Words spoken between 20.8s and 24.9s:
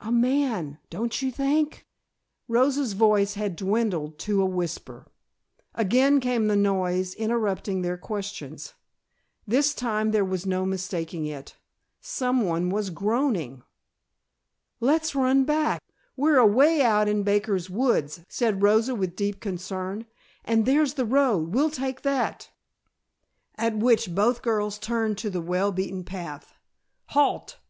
the road. We'll take that," at which both girls